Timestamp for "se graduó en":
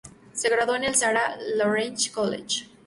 0.33-0.85